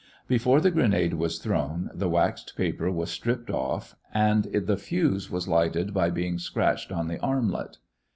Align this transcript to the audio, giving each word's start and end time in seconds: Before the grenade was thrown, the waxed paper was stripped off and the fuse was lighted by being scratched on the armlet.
Before 0.27 0.59
the 0.59 0.71
grenade 0.71 1.13
was 1.13 1.37
thrown, 1.37 1.91
the 1.93 2.09
waxed 2.09 2.57
paper 2.57 2.89
was 2.89 3.11
stripped 3.11 3.51
off 3.51 3.95
and 4.11 4.45
the 4.45 4.75
fuse 4.75 5.29
was 5.29 5.47
lighted 5.47 5.93
by 5.93 6.09
being 6.09 6.39
scratched 6.39 6.91
on 6.91 7.07
the 7.07 7.19
armlet. 7.19 7.77